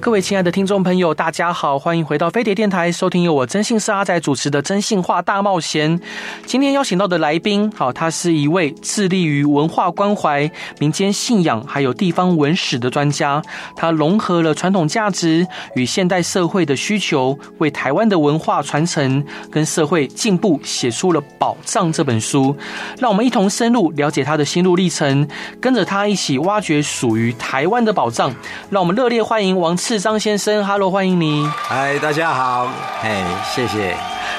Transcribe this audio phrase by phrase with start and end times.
[0.00, 5.98] 各位亲爱的听众朋友，大家好，欢迎回到飞碟电台，收听由我征信社阿仔主持的《真性话大冒险》。
[6.46, 13.42] 今天邀请到的来宾，好，他是一位致力于文化关怀、民间信仰还有地方文史的专家。
[13.76, 22.56] 他融合了传统价值与现代社会的需求，为台湾的文化传承跟社会进步写出了《宝藏》这本书。
[22.98, 25.28] 让我们一同深入了解他的心路历程，
[25.60, 28.34] 跟着他一起挖掘属于台湾的宝藏。
[28.70, 29.50] 让我们热烈欢迎。
[29.60, 31.44] 王次张先生，Hello，，欢迎你。
[31.64, 32.70] 嗨，大家好，
[33.02, 33.96] 哎，谢谢。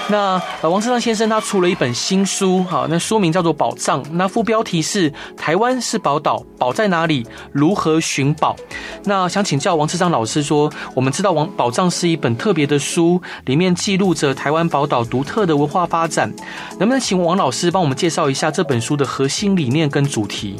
[0.07, 7.27] 那呃，王志章先生他出了一本新书，哈，那书名叫做《宝藏》，那副标题是《台湾是宝岛，宝在哪里？
[7.51, 8.55] 如何寻宝》。
[9.03, 16.33] 那想请教王志章老师说，我们知道王《宝藏》是一本特别的书，里面记录着台湾宝岛独特的文化发展，
[16.79, 20.55] 能不能请王老师帮我们介绍一下这本书的核心理念跟主题？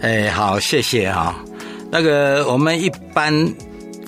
[0.00, 1.34] 哎，好，谢谢哈。
[1.90, 3.46] 那个我们一般。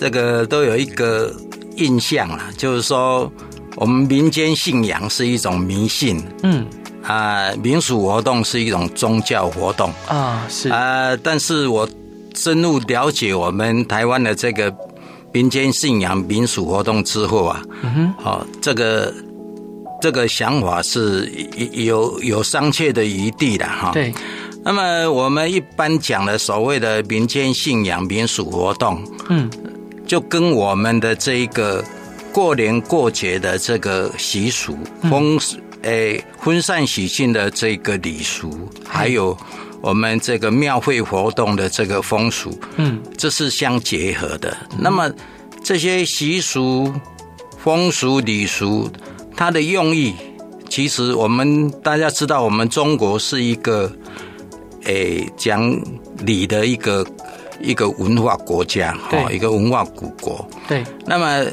[0.02, 1.32] 这个都有一个
[1.76, 3.32] 印象啦，就是说
[3.76, 6.66] 我们民间信仰是一种迷信，嗯。
[7.04, 9.92] 啊，民俗活动是一种宗教活动。
[10.08, 10.68] 啊，是。
[10.70, 11.88] 啊，但是我
[12.34, 14.74] 深入了解我们台湾的这个
[15.32, 19.14] 民间信仰、民俗活动之后啊，嗯哼，哦，这个
[20.00, 21.30] 这个想法是
[21.74, 23.92] 有有商榷的余地的哈。
[23.92, 24.12] 对，
[24.64, 29.48] 那么我们一般讲的所谓的民间信仰、民俗活动，嗯。
[30.12, 31.82] 就跟我们的这一个
[32.34, 34.76] 过年过节的这个习俗，
[35.08, 35.40] 风
[35.80, 39.34] 诶、嗯、婚丧喜庆的这个礼俗，还有
[39.80, 44.54] 我们这个庙会活动的这个风俗，嗯，这是相结合的。
[44.72, 45.10] 嗯、那么
[45.64, 46.92] 这些习俗、
[47.56, 48.90] 风俗、礼俗，
[49.34, 50.12] 它的用意，
[50.68, 53.90] 其实我们大家知道，我们中国是一个
[54.84, 55.74] 诶讲
[56.18, 57.02] 礼的一个。
[57.62, 60.48] 一个文化国家，哈，一个文化古国。
[60.66, 61.46] 对，那么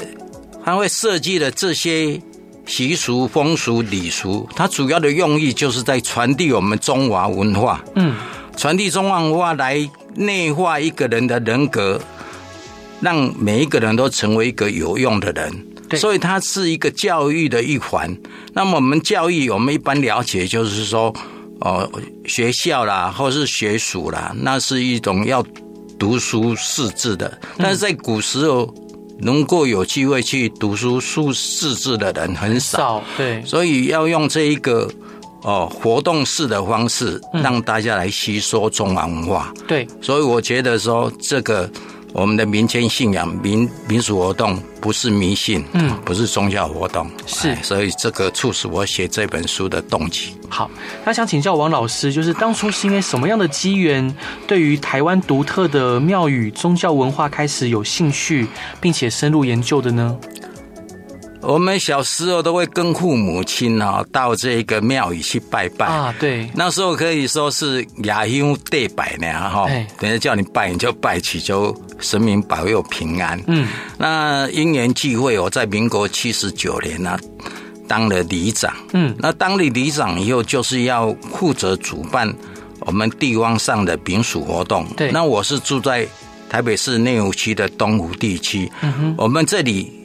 [0.64, 2.20] 他会设计的这些
[2.66, 7.82] 习俗、风俗、礼俗，它主要的用意就是在传递我们中华文化。
[7.94, 8.14] 嗯，
[8.56, 12.00] 传递中华文化来内化一个人的人格，
[13.00, 15.66] 让每一个人都成为一个有用的人。
[15.88, 18.14] 对，所以它是一个教育的一环。
[18.52, 21.12] 那么我们教育，我们一般了解就是说，
[21.60, 21.90] 哦，
[22.26, 25.44] 学校啦，或是学术啦，那是一种要。
[26.00, 28.74] 读书识字的，但是在古时候，
[29.18, 34.90] 能够有机会去读书书识字的人很少，对，所以要用这一个
[35.42, 39.52] 哦活动式的方式，让大家来吸收中华文化。
[39.68, 41.70] 对，所以我觉得说这个。
[42.12, 50.34] 我们的民间信仰、民民俗活动不是迷信，嗯，不是宗教活动，是，所以这个促使我写这本书的动机。
[50.48, 50.68] 好，
[51.04, 54.14] 那想请教王老师，就是当初是因为什么样的机缘，
[54.46, 58.46] 对于台湾独特的庙宇宗教文化开始有兴趣，
[58.80, 60.16] 并且深入研究的呢？
[61.42, 69.66] 我们小时候都会跟父母亲啊到这个庙宇去拜拜啊，对，那时候可以说是亚香对拜呢哈，
[69.98, 73.42] 等下叫你拜你就拜，祈求神明保佑平安。
[73.46, 73.66] 嗯，
[73.98, 77.18] 那因缘际会，我在民国七十九年呢
[77.88, 78.74] 当了里长。
[78.92, 82.32] 嗯，那当了里长以后，就是要负责主办
[82.80, 84.86] 我们地方上的民俗活动。
[84.96, 86.06] 对，那我是住在
[86.50, 88.70] 台北市内湖区的东湖地区。
[88.82, 89.99] 嗯哼，我们这里。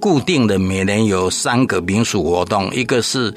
[0.00, 3.32] 固定的每年有三个民俗活动，一个是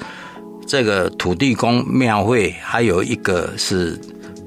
[0.66, 4.00] 这个土地公庙会，还有一个是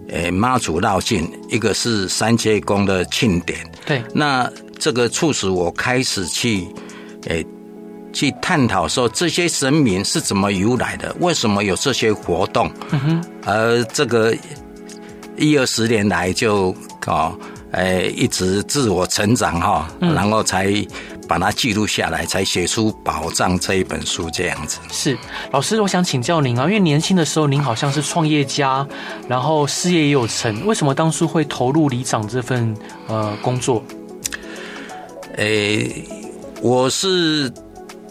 [0.10, 3.60] 诶妈祖绕境，一个是三界宫的庆典。
[3.86, 6.68] 对，那这个促使我开始去
[7.28, 7.46] 诶
[8.12, 12.68] 去探讨说这些神明是怎么由来的，为什么有这些活动？
[12.90, 14.36] 嗯哼，而这个
[15.38, 16.76] 一二十年来就
[17.06, 17.38] 哦
[17.74, 20.74] 诶一直自我成长哈，然后才。
[21.28, 24.80] 把它记录下来，才写出《宝藏》这一本书，这样子。
[24.92, 25.18] 是
[25.52, 28.88] 老师，我想请教您啊，因为年轻的时候您好像是创业家，
[29.28, 32.76] 然后事业也有成，为什么当初会投入里长这份
[33.08, 33.84] 呃工作？
[35.36, 36.06] 诶、欸，
[36.62, 37.52] 我是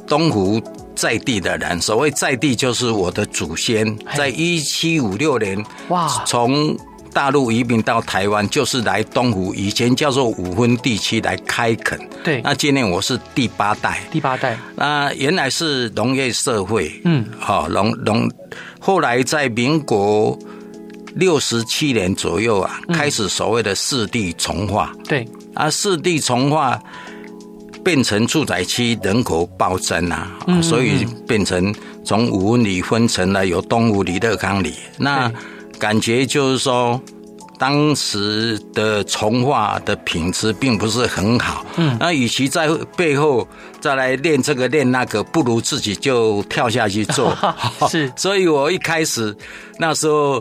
[0.06, 0.62] 东湖
[0.94, 6.76] 在地的人，所谓在地就是我的祖先，在一七五六年哇从。
[7.16, 11.98] 大陆移民到台湾，就是来东湖，以前叫做五分地区来开垦。
[12.22, 14.02] 对，那今年我是第八代。
[14.10, 14.58] 第八代。
[14.74, 18.30] 那原来是农业社会，嗯，好农农，
[18.78, 20.38] 后来在民国
[21.14, 24.92] 六十七年左右啊，嗯、开始所谓的四地重划。
[25.08, 26.78] 对，啊，四地重划
[27.82, 31.74] 变成住宅区，人口暴增啊，嗯嗯嗯，所以变成
[32.04, 34.74] 从五分里分成了有东湖里、乐康里。
[34.98, 35.32] 那
[35.78, 37.00] 感觉就是说。
[37.58, 43.48] 当时的从化的品质并不是很好，嗯，那与其在背后
[43.80, 47.34] 再来练这个练那个，不如自己就跳下去做。
[47.88, 49.34] 是， 所以我一开始
[49.78, 50.38] 那时候，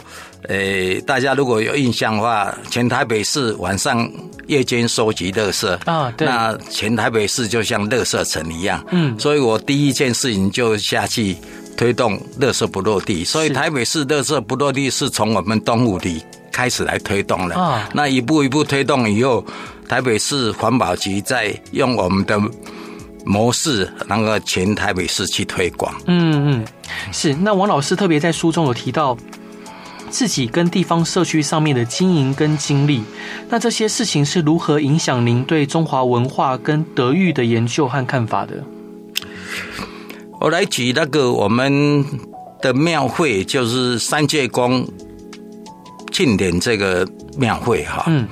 [0.50, 4.12] 诶，大家如果有印象的话，全台北市晚上
[4.48, 11.38] 夜间收集垃圾啊，对，那全台北市就像垃圾城一样，嗯，所以我第一件事情就下去
[11.76, 16.24] 推动垃圾不落地，所以台北市垃圾不落地是从我们东武里。
[16.52, 17.90] 开始来推动了啊！
[17.94, 19.46] 那一步一步推动以后，
[19.90, 22.42] 台北市环保局在用我们的
[23.26, 25.94] 模式，那个全台北市去推广。
[26.08, 26.66] 嗯嗯，
[27.12, 27.34] 是。
[27.34, 29.18] 那王老师特别在书中有提到
[30.10, 33.04] 自己跟地方社区上面的经营跟经历，
[33.50, 38.64] 那这些事情是如何影响您对中华文化跟德育的研究和看法的？
[40.46, 42.06] 我来举那个我们
[42.62, 44.88] 的庙会，就是三界宫。
[46.12, 47.06] 庆典这个
[47.36, 48.28] 庙会哈，嗯，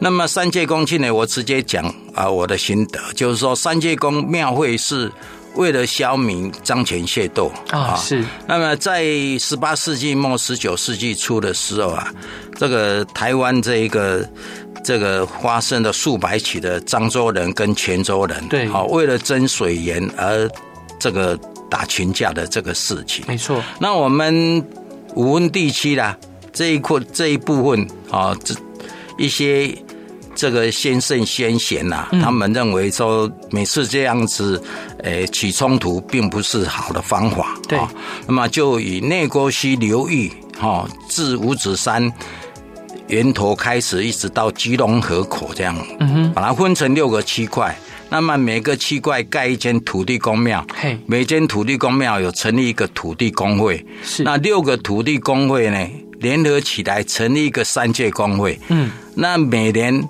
[0.00, 1.84] 那么三界宫庆典，我直接讲
[2.14, 5.12] 啊，我的心得就是说，三界宫庙会是
[5.56, 8.24] 为了消弭漳泉械斗啊，是。
[8.46, 9.04] 那么在
[9.38, 12.10] 十八世纪末、十九世纪初的时候啊，
[12.56, 14.26] 这个台湾这一个
[14.82, 20.50] 这个发生了数百起的漳州人跟泉州人，对，好，为了争水源而
[20.98, 21.38] 这个
[21.70, 23.62] 打群架的这个事情，没错。
[23.78, 24.64] 那我们
[25.14, 26.16] 武温地区啦。
[26.50, 28.52] 这一块这一部分啊，这
[29.16, 29.72] 一些
[30.34, 34.60] 这个先圣先贤呐、啊，他们认为说每次这样子，
[35.04, 37.56] 诶起冲突并不是好的方法。
[37.68, 37.78] 对，
[38.26, 42.12] 那么就以内沟溪流域哈，自五指山
[43.06, 47.78] 源头开始，一直到基隆河口这样，嗯哼，把它分成六个区块。
[48.10, 53.84] 那么每个区块盖一间土地公庙，嘿，每间土地公庙有成立一个土地公会。
[54.02, 55.86] 是，那六个土地公会呢？
[56.20, 60.02] 联合起来成立一个三界公会，嗯，那每年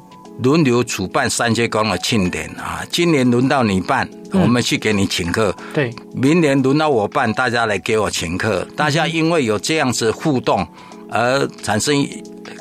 [0.43, 2.83] 轮流主办三界公的庆典啊。
[2.91, 5.55] 今年轮到你办，我们去给你请客。
[5.75, 8.67] 对，明年轮到我办，大家来给我请客。
[8.75, 10.67] 大家因为有这样子互动
[11.11, 11.95] 而产生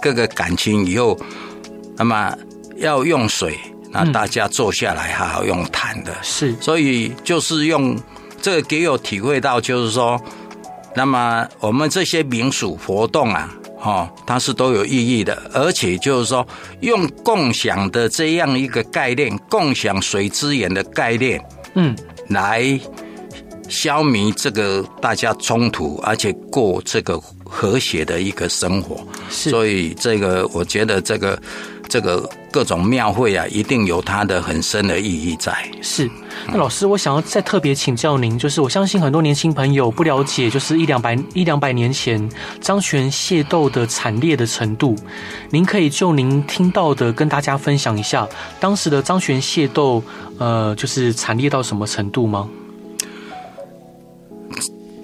[0.01, 1.17] 各个感情以后，
[1.95, 2.37] 那么
[2.75, 3.57] 要用水，
[3.91, 6.13] 那大家坐下来好好用谈的。
[6.21, 7.97] 是，所以就是用
[8.41, 10.19] 这个给我体会到，就是说。
[10.95, 14.89] 那么我们这些民俗活动啊，哈，它是都有意
[15.19, 16.47] 义的，而且就是说，
[16.79, 21.39] 用共享的这样一个概念，共享水资源的概念，
[21.75, 21.95] 嗯，
[22.29, 22.79] 来
[23.69, 29.05] 消弭这个大家冲突，而且过这个和谐的一个生活。
[29.29, 31.39] 是，所以这个我觉得这个
[31.87, 32.27] 这个
[32.57, 35.56] 各种庙会啊，一定有它的很深的意义在。
[35.80, 36.09] 是。
[36.48, 42.27] 那老师，我想要再特别请教您，就是我相信很多年轻朋友不了解，就是一两百一两百年前
[42.59, 44.95] 漳泉械斗的惨烈的程度，
[45.51, 48.27] 您可以就您听到的跟大家分享一下
[48.59, 50.01] 当时的漳泉械斗，
[50.39, 52.50] 呃，就是惨烈到什么程度吗？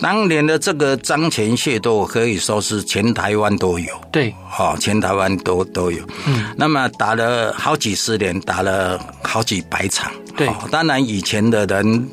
[0.04, 10.12] 当年的这个张前械斗可以说是全台湾都有，对，哦，全台湾都都有，嗯，那么打了好几十年，打了好几百场。
[10.36, 12.10] 对，当然以前的人，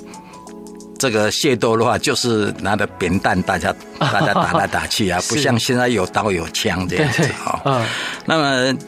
[1.00, 7.60] 这个械斗的话，就是拿着扁担，大家 大家打来打去啊，不像现在有刀有枪这样子哈。
[7.64, 7.84] 嗯，
[8.24, 8.78] 那么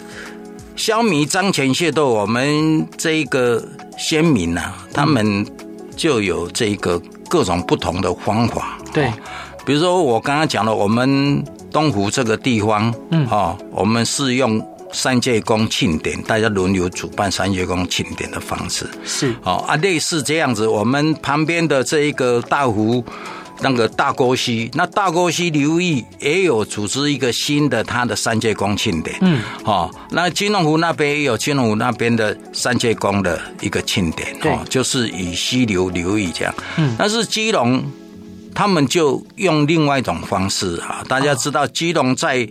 [0.77, 3.67] 消弭张前械斗，我们这一个
[3.99, 5.45] 先民啊，他们
[5.97, 8.79] 就有这个各种不同的方法。
[8.93, 9.13] 对，
[9.65, 14.65] 比如说我刚刚讲了，我们东湖这个地方，嗯，哦，我们是用。
[14.95, 20.69] 三界公庆典，大家轮流主办三界公庆典的方式是哦啊，类似这样子。
[20.69, 23.03] 我们旁边的这一个大湖，
[23.63, 29.17] 那个大沟溪，那大沟溪流域也有组织一个新的它的三界公庆典。
[29.23, 34.39] 嗯，哦，那金龙湖那边也有金龙湖那边的三界公的一个庆典。
[34.43, 36.55] 对，就是以溪流流域这样。
[36.77, 37.83] 嗯，但是基隆
[38.55, 42.49] 他们就用另外一种方式啊，大家知道基隆在。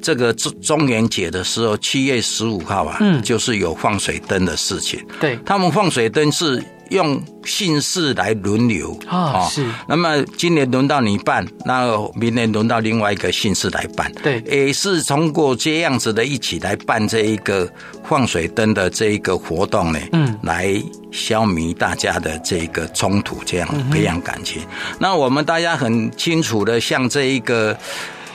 [0.00, 5.04] 这个中中元节的时候，七月十五号啊，嗯，就是有放水灯的事情。
[5.18, 9.66] 对，他们放水灯是用姓氏来轮流啊，是。
[9.88, 17.70] 那么今年轮到你办，那明年轮到另外一个姓氏来办，对，也是通过这样子的一起来办这一个
[18.04, 24.62] 放水灯的这一个活动呢，嗯，来消弭大家的这个冲突，这样培养感情。
[24.62, 27.76] 嗯、那我们大家很清楚的，像这一个，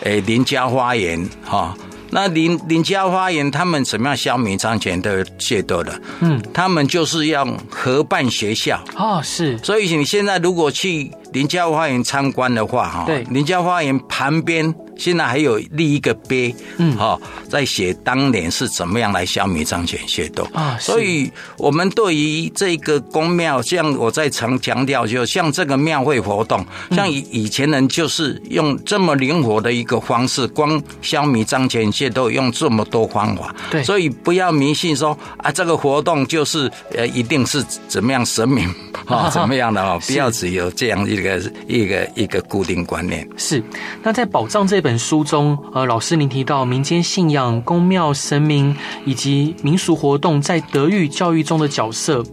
[0.01, 1.75] 诶，林家花园哈。
[2.13, 5.99] 那林林家花园他们怎么样消弭张前的械斗的？
[6.21, 9.57] 嗯，他们就是要合办学校哦，是。
[9.57, 14.73] 所以你现在如果去林家花园参观的话，哈，对，林家花园旁边。
[14.95, 17.19] 现在还有立一个碑，嗯，哈，
[17.49, 20.77] 在写当年是怎么样来消灭张权械斗啊。
[20.79, 33.53] 所以，我们对于这个宫庙，像我在常强调，就像这个庙会活动，像以以前人就是用这么灵活的一个方式，光消灭张权械斗用这么多方法。
[33.71, 38.69] 对，所以不要迷信说啊，这个活动就是呃，一定是怎么样神明
[39.05, 43.27] 啊，怎么样的啊，不要只有这样一个一个一个固定观念。
[43.37, 43.61] 是，
[44.03, 44.82] 那在保障这。
[44.83, 48.75] 本书中，呃，老师您提到民间信仰、宫庙神明
[49.05, 52.23] 以及民俗活动在德育教育中的角色。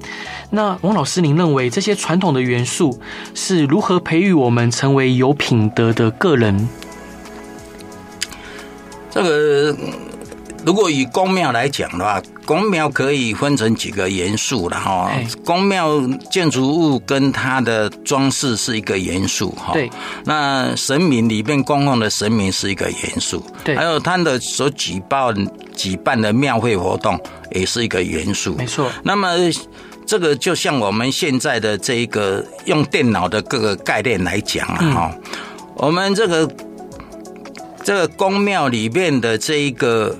[0.50, 3.00] 那王老师，您认为这些传统的元素
[3.34, 6.68] 是如何培育我们成为有品德的个人？
[9.10, 9.76] 这个。
[10.62, 15.08] 如果以宫庙来讲的话，宫庙可以分成几个元素了哈。
[15.44, 16.00] 宫庙
[16.32, 19.72] 建筑物跟它的装饰是一个元素哈。
[19.72, 19.88] 对。
[20.24, 23.40] 那神明里面供奉的神明是一个元素。
[23.62, 23.76] 对。
[23.76, 25.32] 还有它的所举办
[25.76, 27.16] 举办的庙会活动
[27.52, 28.56] 也是一个元素。
[28.56, 28.90] 没错。
[29.04, 29.28] 那么
[30.04, 35.14] 这个就像我们现在的这一个用电脑的各个概念来讲啊哈，
[35.76, 36.50] 我们这个
[37.84, 40.18] 这个宫庙里面的这一个。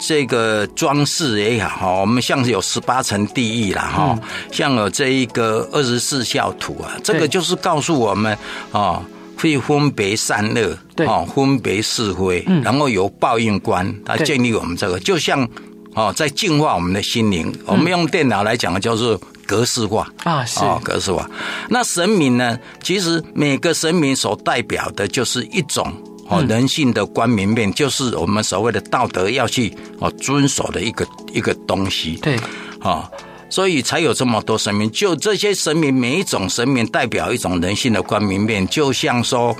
[0.00, 4.18] 这个装饰也好哈，我们像是有十八层地狱啦哈，
[4.52, 8.36] 像有这一个二十四孝图啊，这个就是告诉我们
[8.72, 9.02] 啊，
[9.38, 15.48] 会分别善恶，对，分别是非，然后有报应观来建立我们这个，就像
[15.94, 17.52] 哦，在净化我们的心灵。
[17.64, 21.28] 我们用电脑来讲，就是格式化啊，是格式化。
[21.68, 22.58] 那神明呢？
[22.82, 25.92] 其实每个神明所代表的就是一种。
[26.34, 32.16] 哦，人性的光明面就是我们所谓的道德要去哦遵守的一个一个东西。
[32.22, 32.36] 对，
[32.80, 33.10] 啊，
[33.48, 34.90] 所以才有这么多神明。
[34.90, 39.56] 就这些神明，每一种神明代表一种人性的光明面，就像说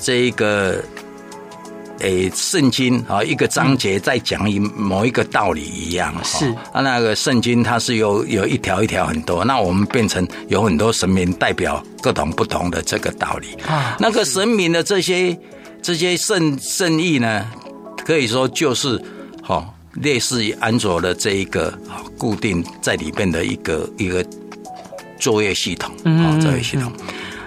[0.00, 0.82] 这一个
[2.00, 6.14] 诶圣经啊，一个章节在讲一某一个道理一样。
[6.24, 13.48] 是啊，那个圣经它是有有一条一条很多，那我们变成有很多神明代表各种不同的这个道理。
[13.66, 15.36] 啊，那个神明的这些。
[15.84, 17.46] 这些圣圣意呢，
[18.06, 18.98] 可以说就是
[19.42, 19.62] 哈，
[19.96, 21.78] 类似于安卓的这一个
[22.16, 24.24] 固定在里边的一个一个
[25.20, 26.90] 作业系统啊，作业系统。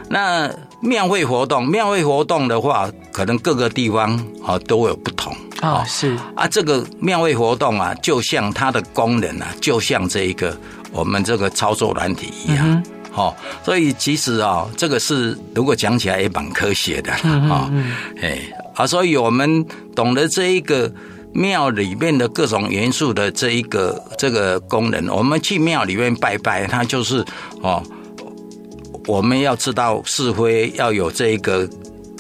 [0.08, 0.48] 那
[0.82, 4.15] 庙会活动，庙会活动的话，可能各个地方
[4.46, 5.84] 啊都有不同啊。
[5.86, 10.56] 是啊，这个庙会活动啊，就像它的功能啊，就像这一个
[10.91, 12.84] 我们这个操作软体一样。
[13.18, 17.68] 哦，所以其实啊，这个是如果讲起来也蛮科学的啊，
[18.22, 18.38] 哎
[18.76, 20.92] 啊，所以我们懂得这一个
[21.34, 27.26] 庙里面的各种元素的这一个这个功能，我们去庙里面拜拜，它就是
[27.62, 27.82] 哦，
[29.08, 31.68] 我们要知道是非，要有这一个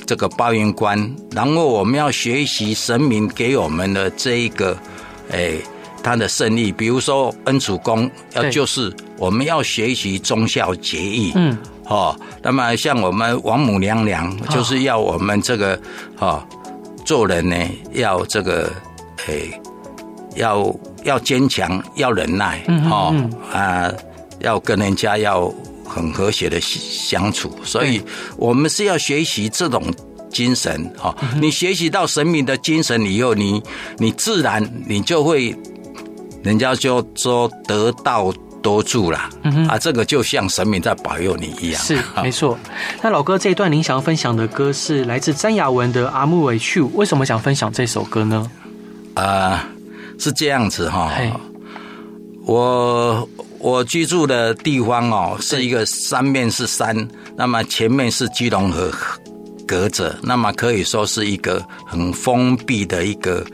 [0.07, 0.97] 这个报应观，
[1.29, 4.75] 然后我们要学习神明给我们的这一个
[5.31, 5.53] 哎。
[6.07, 15.77] 他的胜利，比如说恩主公，要就是我们要学习忠孝节义，嗯，哦，那么像我们王母娘娘，就是要我们这个，
[16.17, 16.41] 哦，
[17.03, 17.57] 做人呢，
[17.91, 18.71] 要这个，
[19.25, 19.51] 诶，
[20.37, 20.73] 要
[21.03, 23.13] 要坚强，要忍耐，哦，
[23.51, 23.91] 啊，
[24.39, 25.53] 要跟人家要
[25.85, 28.01] 很和谐的相处，所以
[28.37, 29.83] 我们是要学习这种
[30.29, 33.61] 精神，哈，你学习到神明的精神以后，你
[33.97, 35.53] 你自然你就会。
[36.47, 39.29] 人家就说得道多助啦，
[39.67, 41.81] 啊，这个就像神明在保佑你一样。
[41.81, 42.57] 是， 没错。
[43.01, 48.49] 那老哥这一段您想要分享的歌是来自詹雅文的《阿木尾曲》，为什么想分享这首歌呢？
[49.15, 49.59] 啊、呃，
[50.17, 51.11] 是这样子哈。
[52.45, 53.27] 我
[53.59, 56.95] 我居住的地方哦，是一个三面是山，
[57.35, 58.89] 那么前面是基隆河
[59.67, 63.45] 隔着，那么可以说是一个很封闭的一个。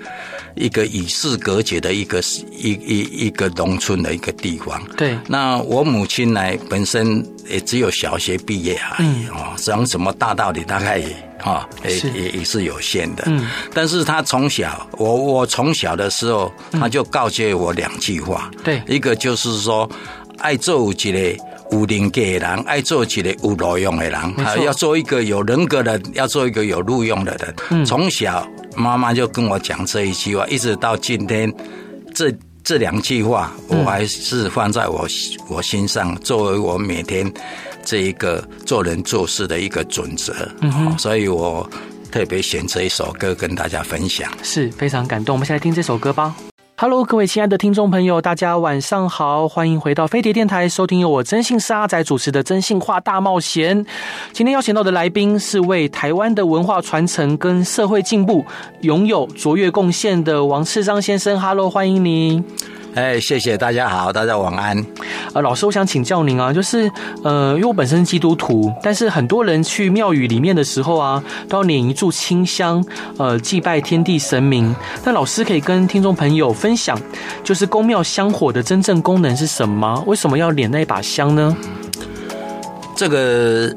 [0.56, 4.82] 一个与世隔绝的一个一一一个农村的一个地方。
[4.98, 11.08] 对，那我母亲呢，本身也只有小学毕业而已哦，讲什么大道理，大概也
[11.44, 13.24] 啊，也也也是有限的。
[13.28, 18.50] 嗯，但是她从小，我我从小的时候，她就告诫我两句话。
[18.64, 19.90] 对，一个就是说，
[20.38, 21.38] 爱做一个
[21.72, 27.86] 有人格的人，爱做一个有路用的人，啊，要做一个有人格的，要做一个有路用的人。
[27.86, 31.53] 从、嗯、小妈妈就跟我讲这一句话，一直到今天，
[32.13, 35.08] 这这两句话我还是放在我
[35.50, 37.32] 我心上，作为我每天
[37.84, 40.34] 这一个做人做事的一个准则。
[40.62, 41.70] 嗯，所以我
[42.12, 45.36] 特别选这一首歌跟大家分享，是非常感动。
[45.36, 46.36] 我们先来听这首歌吧。
[46.84, 53.86] Hello，各位亲爱的听众朋友，大家晚上好，欢迎回到飞碟电台，收听由我真性沙仔主持的《真性化大冒险》。
[54.34, 58.46] 今天邀请到的来宾是为台湾的文化传承跟社会进步
[58.82, 61.40] 拥有卓越贡献的王世章先生。
[61.40, 62.44] Hello，欢迎你。
[62.96, 64.86] 哎，谢谢大家好，大家晚安。
[65.34, 66.92] 呃，老师，我想请教您啊，就是
[67.24, 72.86] 呃，因为我本身是基督徒，但是很多人去庙宇里面的时候啊，都要点一炷清香，
[73.18, 74.76] 呃，祭拜天地神明。
[75.04, 76.96] 那老师可以跟听众朋友分享，
[77.44, 80.04] 就是宫庙香火的真正功能是什么？
[80.06, 81.58] 为什么要点那一把香呢？
[82.96, 83.76] 这个。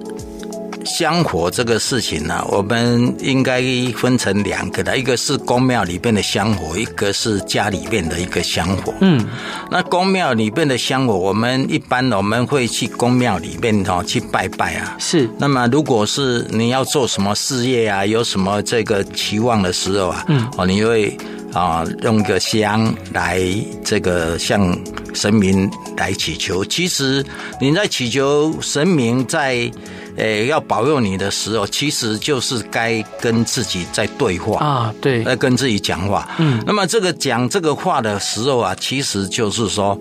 [0.86, 3.60] 香火这个事情呢、啊，我们应该
[3.96, 8.94] 分成两个的，一个是宫庙里边的香火，一个是家里面的一个香火。
[9.00, 9.26] 嗯，
[9.70, 14.96] 那宫庙里边的香火，我们一般我们会去宫庙里面哈去拜拜啊。
[14.98, 15.28] 是。
[15.38, 21.16] 那么如果是你要做什么事业啊，有什么这个期望的时候啊，嗯，哦，你会
[21.56, 23.40] 啊用个香来
[23.84, 24.78] 这个向
[25.14, 26.64] 神明来祈求。
[26.64, 27.24] 其实
[27.60, 29.70] 你在祈求神明在。
[30.18, 36.26] 诶，要保佑你的时候，其实就是该跟自己在对话啊，对，在跟自己讲话。
[36.38, 40.00] 嗯，那么这个讲这个话的时候啊，其实就是说，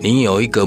[0.00, 0.66] 你有一个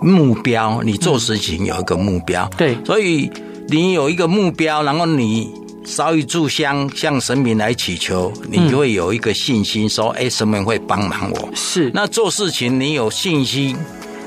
[0.00, 2.48] 目标，你做事情有一个目标。
[2.52, 3.30] 嗯、对，所以
[3.68, 5.52] 你有一个目标，然后你
[5.84, 11.48] 烧一炷香向神明来祈求，你就会有一个信心，说，哎、嗯，神明会帮忙我。
[11.54, 13.76] 是，那做事情你有信心，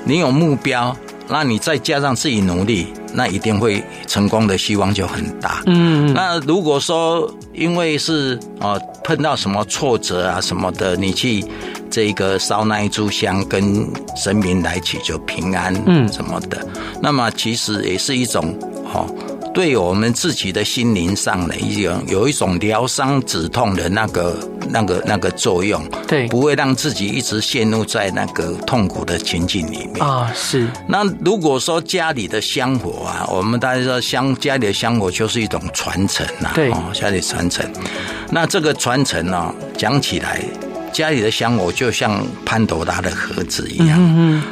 [0.04, 0.96] 你有目标。
[1.28, 5.64] 那你再加上自己努力，那一定会成功的希望就很大。
[5.66, 11.44] 嗯，那如果说因为是啊碰到什么挫折啊什么的，你去
[11.90, 16.64] 这个烧那一炷香，跟神明来祈求平安，嗯，什么的，
[17.02, 18.56] 那么其实也是一种
[18.94, 19.10] 哦。
[19.56, 24.38] 对我们自己的心灵上呢一种有一种疗伤止痛的那个、
[24.70, 30.30] 那个、那个作用，对，不会让自己一直陷入在那个痛苦的情境里面啊。
[30.36, 30.68] 是。
[30.90, 37.66] 那如果说家里的香火啊，我们大家说香家里的香火就是一种传承呐，对，哦，家里传承。
[38.30, 40.44] 那这个传承呢，讲起来，
[40.92, 43.98] 家里的香火就像潘多拉的盒子一样。
[43.98, 44.44] 嗯嗯。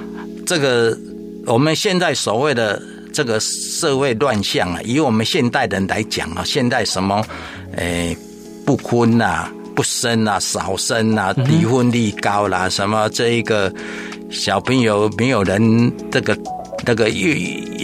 [0.45, 0.97] 这个
[1.45, 2.81] 我们现在所谓的。
[3.13, 7.23] 这个社会乱象啊，以我们现代人来讲啊，现在什么，
[7.77, 8.17] 诶，
[8.65, 13.71] 不婚啊，不生啊，少生啊，离婚率高啦，什么这一个
[14.31, 16.35] 小朋友没有人这个
[16.83, 17.29] 这个幼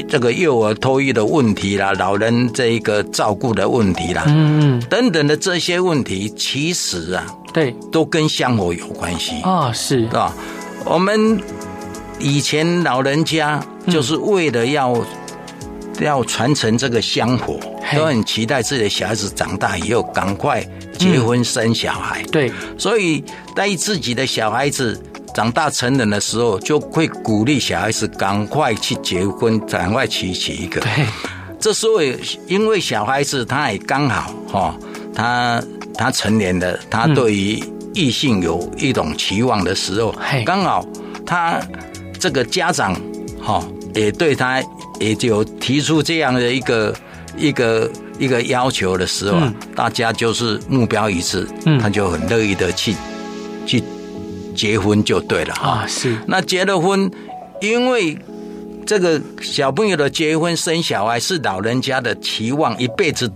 [0.09, 10.33] 这个幼儿托育的问题啦，老人这一个照顾的问题啦，嗯嗯，等等的这些问题，其实啊，对，都跟香火有关系啊，是，是吧？
[10.85, 11.39] 我们
[12.19, 14.95] 以前老人家就是为了要。
[16.05, 17.59] 要传承这个香火，
[17.95, 20.65] 都很期待自己的小孩子长大以后赶快
[20.97, 22.21] 结婚生小孩。
[22.23, 23.23] 嗯、对，所以
[23.55, 25.01] 当自己的小孩子
[25.33, 30.81] 长大成人的时候，就会鼓励小孩子赶快去结婚，赶快娶娶一个。
[30.81, 31.05] 对，
[31.59, 32.01] 这时候
[32.47, 34.75] 因为小孩子他也刚好哈，
[35.13, 35.61] 他
[35.95, 40.85] 他成年了，他对于异性有一种期望的时候，刚好
[41.25, 41.59] 他
[42.17, 42.95] 这个家长
[43.41, 43.61] 哈
[43.93, 44.63] 也对他。
[44.99, 46.95] 也就提出这样的一个
[47.37, 52.93] 一个一个要求的时候，嗯、大家就是目标一致，嗯，他就很乐意的去
[53.65, 53.81] 去
[54.55, 55.85] 结婚就对了啊。
[55.87, 57.09] 是，那结了婚，
[57.61, 58.17] 因为
[58.85, 63.31] 这个小朋友的结婚生小孩是老人家的期望，一辈子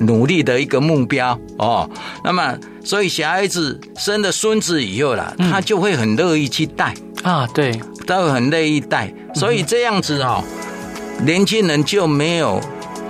[0.00, 1.88] 努力的一个目标哦。
[2.22, 10.44] 那么，所以小孩子生了孙子以后了，他就会很乐意去带啊，对，他会很乐意带，所以这样子哦。
[11.24, 12.60] 年轻人就没有，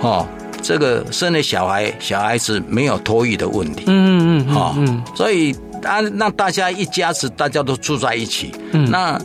[0.01, 0.27] 哦，
[0.61, 9.19] 这个生了小孩，小孩子没有托育的问题，嗯嗯嗯，哦，所以啊，那大家一家子大家都住在一起，嗯，那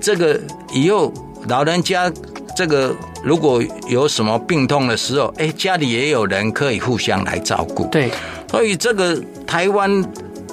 [0.00, 0.40] 这个
[0.72, 1.12] 以后
[1.48, 2.10] 老人家
[2.56, 8.10] 这个如果有什么病痛的时候，哎，家里也有人可以互相来照顾，对，
[8.50, 10.04] 所以这个台湾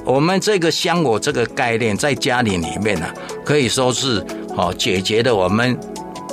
[0.04, 3.08] 我们这个香火这个概念在家里里面呢，
[3.46, 4.22] 可以说是
[4.58, 5.78] 哦解决了我们。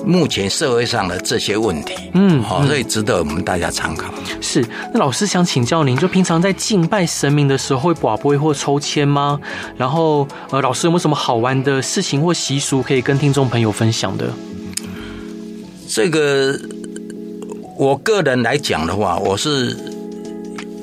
[0.06, 4.12] 目前社会上的这些问题，嗯，好，所以值得我们大家参考。
[4.40, 9.40] 是，那老师想请教您，就平常在敬拜神明的时候，会跋杯或抽签吗？
[9.76, 14.30] 然后，呃，老师有没有什么好玩的事情或习俗可以跟听众朋友分享的？
[15.88, 16.58] 这个
[17.78, 19.76] 我个人来讲的话，我是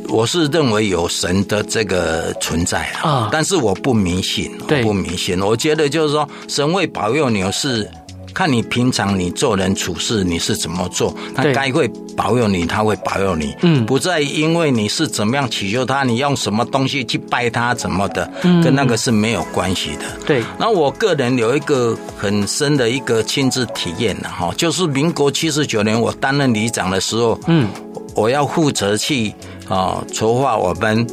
[0.10, 5.40] 我是认为有神的这个存在啊，但是我不迷信，我不迷信。
[5.40, 7.88] 我觉得就是说，神会保佑你是。
[8.34, 13.56] 看你平常你做人处事你是怎么做，他该会保佑你，他会保佑你。
[13.62, 20.06] 嗯，不再因为你是怎么样祈求他，你用什么东西去拜他怎么的，嗯跟那个是没有关系的。
[20.26, 20.44] 对。
[20.58, 27.68] 那我个人有一个很深的一个亲自体验的哈，就是民国七十九年我担任里长的时候，嗯，
[28.16, 29.34] 我要负责去
[29.68, 31.06] 啊筹划我们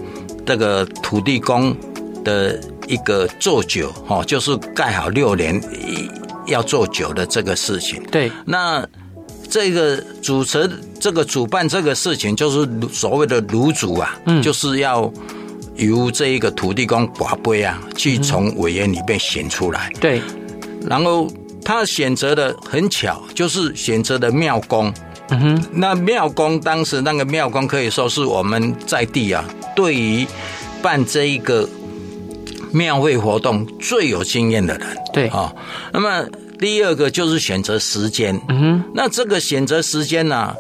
[0.47, 1.77] 这个土地公
[2.25, 5.61] 的一个做酒哈，就是盖好六年。
[6.49, 8.87] 要做酒的这个事情，对，那
[9.49, 15.11] 这个主持、这个主办这个事情，就是所谓的炉主啊，嗯，就是要
[15.77, 20.21] 由这一个土地公寡杯啊，去从委员里面选出来，对，
[20.87, 21.31] 然后
[21.65, 24.93] 他选择的很巧，就是选择的庙公，
[25.31, 29.45] 嗯哼，那庙公当时那个庙公可以说是我们在地啊，
[29.77, 30.27] 对于
[30.83, 31.69] 办这一个。
[32.73, 35.53] 庙会活动最有经验的人，对啊。
[35.93, 36.25] 那么
[36.59, 38.85] 第二个就是选择时间，嗯哼。
[38.95, 40.57] 那这个选择时间呢、啊，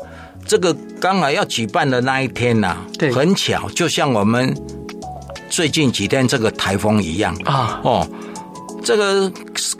[0.47, 4.57] 这个刚好要举办的那一天呢、啊，对，很巧，就像我们
[5.49, 7.81] 最近几天这个台风一样啊。
[7.83, 8.09] 哦，
[8.83, 9.31] 这个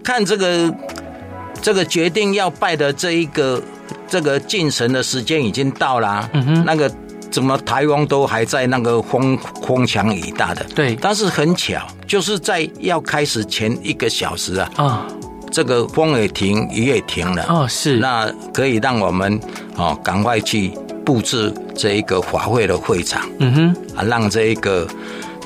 [0.03, 0.75] 看这个
[1.63, 3.63] 这个决定要拜的这一个
[4.07, 6.91] 这个进神的时间已经到了，嗯哼，那个。
[7.39, 10.67] 怎么台湾都还在那个风风强雨大的？
[10.75, 15.07] 对，但是很巧，就是在要开始前一个小时啊，啊、哦，
[15.49, 17.47] 这个风也停，雨也停了。
[17.49, 19.41] 哦，是，那可以让我们
[19.77, 20.73] 哦赶快去
[21.07, 23.25] 布置这一个法会的会场。
[23.39, 24.85] 嗯哼，啊，让这一个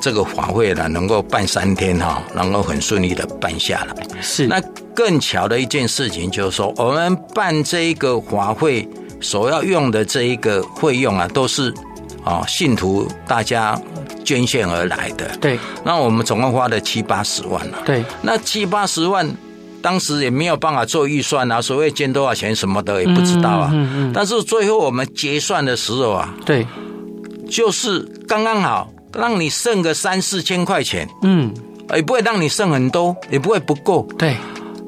[0.00, 3.94] 这个法会呢能够办三天哈，能够很顺利的办下来。
[4.22, 4.59] 是，那
[4.94, 8.88] 更巧的一件事情就是说，我们办这一个法会。
[9.22, 11.72] 所要用的这一个费用啊，都是
[12.24, 13.80] 啊信徒大家
[14.24, 15.30] 捐献而来的。
[15.40, 17.78] 对，那我们总共花了七八十万了。
[17.85, 19.28] 对，那七八十万，
[19.80, 23.70] 当时也没有办法做预算啊，所谓捐多少钱什么的也不知道啊。
[23.72, 24.12] 嗯嗯。
[24.12, 26.66] 但是最后我们结算的时候啊，对，
[27.48, 31.08] 就是刚刚好，让你剩个三四千块钱。
[31.22, 31.52] 嗯，
[31.94, 34.06] 也不会让你剩很多，也不会不够。
[34.18, 34.37] 对。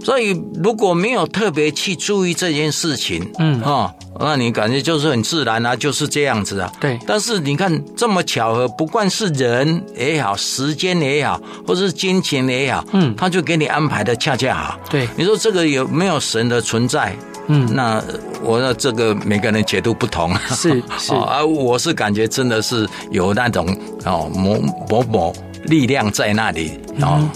[0.03, 3.91] 所以如果没有特别去注意这件事情，嗯啊，
[4.21, 6.73] 那你感觉就是很自然啊，就是这样子啊。
[6.81, 6.99] 对。
[7.07, 14.79] 但是你看这么巧合，不管是人也好，时间也好，或是金钱也好，嗯，他就给你安排的恰恰好。
[14.89, 15.09] 对。
[15.17, 17.15] 你说这个有没有神的存在？
[17.47, 18.03] 嗯，那
[18.43, 20.35] 我说这个每个人解读不同。
[20.51, 23.67] 是 是啊，我是感觉真的是有那种
[24.05, 27.29] 哦某某某力量在那里哦，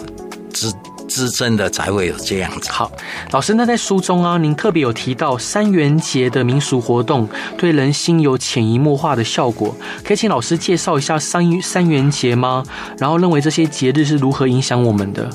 [0.52, 0.72] 只。
[1.08, 2.70] 资深的才会有这样子。
[2.70, 2.92] 好，
[3.30, 12.62] 老师，那在书中啊，您特别有提到三元节的民俗活动对人心有潜移默化的效果，可以请老师介绍一下三三元节吗？
[12.98, 15.28] 然后认为这些节日是如何影响我们的？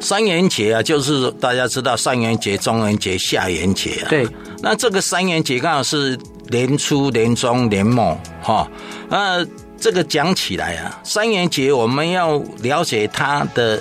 [0.00, 4.08] 三元节啊，就是大家知道上元节、中元节、下元节啊。
[4.08, 4.28] 对，
[4.62, 6.16] 那这个三元节刚好是
[6.50, 8.68] 年初、年中、年末哈。
[9.08, 9.44] 那
[9.80, 13.80] 这个讲起来啊，三元节我们要了解它的。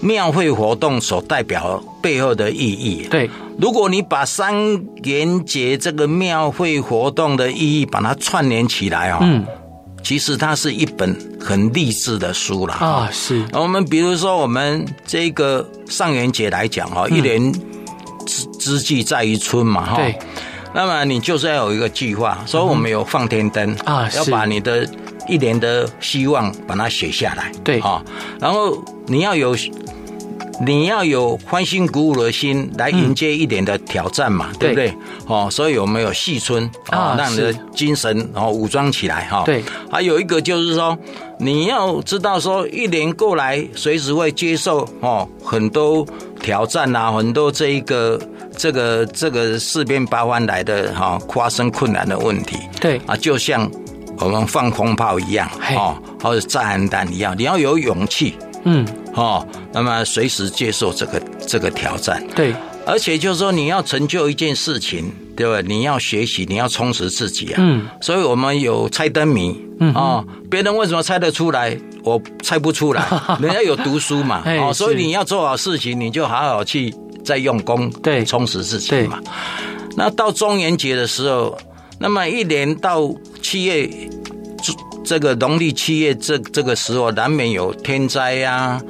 [0.00, 4.54] 庙会活动所代表背后的意义，对，如果你把三
[5.02, 9.44] 元节这个庙会活动的意义把它串联起来啊，嗯，
[10.02, 13.08] 其实它是一本很励志的书了啊。
[13.12, 17.52] 是，我们比如说我们这个上元节来讲啊，一年
[18.24, 20.18] 之之计在于春嘛，哈，对，
[20.74, 24.88] 那么你就是要有一个计划，所以我们有放天灯啊，要把你的
[25.30, 28.02] 一年的希望把它写下来，对啊，
[28.40, 29.56] 然后你要有。
[30.62, 34.94] 你要有欢欣鼓舞的心来迎接一年的挑战嘛，嗯、对不对？
[35.26, 39.42] 哦，所以我们有戏春啊，让你的精神然后武装起来哈。
[39.46, 40.98] 对，还有一个就是说，
[41.38, 46.06] 你要知道说，一年过来随时会接受哦很多
[46.42, 48.20] 挑战啊，很多这一个
[48.54, 52.58] 这个这个四面八方来的哈发生困难的问题。
[52.78, 53.66] 对啊，就像
[54.20, 58.34] 我们放空炮一样哦，或者炸弹弹一样，你要有勇气。
[58.64, 58.86] 嗯。
[59.14, 62.54] 哦，那么随时接受这个这个挑战，对，
[62.86, 65.60] 而且就是说你要成就一件事情，对吧？
[65.66, 67.56] 你要学习，你要充实自己啊。
[67.58, 73.04] 嗯，所以我们有猜灯谜，嗯哦，别人为什么猜得出来，我猜不出来，
[73.42, 79.18] 人家有读书嘛，哦，所以你要做好事情，你就好好去再用功，对，充实自己嘛。
[79.96, 81.58] 那到中元节的时候，
[82.02, 83.86] 那么一年到七月，
[84.62, 84.72] 这
[85.04, 88.82] 这个农历七月这这个时候，难免有天灾呀、啊。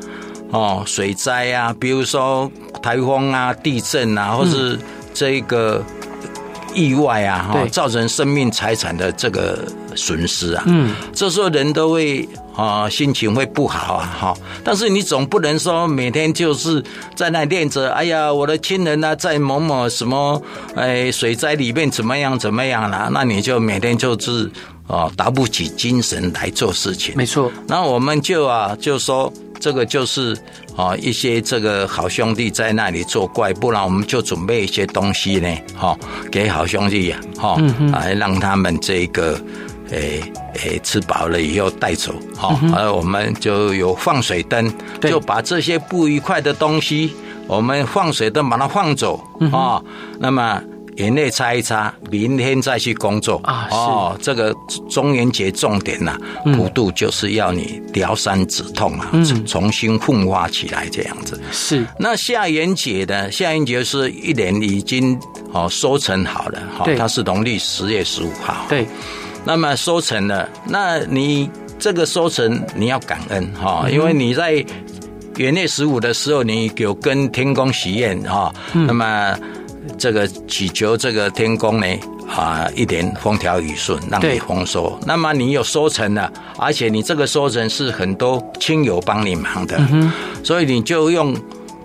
[0.52, 4.78] 哦，水灾啊，比如说台风啊、地震啊，或是
[5.12, 5.84] 这个
[6.72, 14.34] 意外啊，哈，对造成生命财产的这个损失啊，嗯，这时候人都会啊，心情会不好啊，哈。
[14.64, 16.82] 但是你总不能说每天就是
[17.14, 20.42] 在那念着，哎呀，我的亲人啊，在某某什么
[20.74, 24.50] 哎水灾里面怎么样怎么样了，那你就每天就是
[24.86, 27.14] 哦，打不起精神来做事情。
[27.16, 27.50] 没错。
[27.66, 29.32] 那我们就啊，就说。
[29.62, 30.34] 这个就是
[30.74, 35.94] 啊，一些这个好兄弟在那里作怪，不然我们就准备一些东西呢，哈，
[36.32, 37.60] 给好兄弟呀，哈，
[37.92, 39.38] 来让他们这个，
[39.90, 40.22] 诶
[40.54, 47.12] 诶，吃饱了以后带走，哈，而我们就有放水灯，就把这些不愉快的东西，
[47.46, 49.22] 我们放水灯把它放走，
[49.52, 49.82] 啊，
[50.18, 50.62] 那么。
[50.96, 53.68] 眼泪擦一擦，明天再去工作啊！
[53.70, 54.54] 哦，这个
[54.90, 61.40] 中元节重点呐、啊，普渡就是要你疗伤止痛啊，嗯、重新奋发起来这样子。
[61.52, 61.86] 是。
[61.98, 63.30] 那下元节呢？
[63.32, 65.18] 下元节是一年已经
[65.52, 68.66] 哦收成好了，哈，它是农历十月十五号。
[68.68, 68.86] 对。
[69.44, 74.52] 那么收成了，那你这个收成你要感恩哈，因为你在
[75.36, 79.36] 元月十五的时候，你有跟天公许愿哈，那么。
[79.98, 81.86] 这个祈求这个天公呢
[82.28, 84.98] 啊，一年风调雨顺，让你丰收。
[85.06, 90.12] 那么你有收成了，而且你这个收成是很多亲友帮你忙的，嗯、
[90.44, 91.34] 所以你就用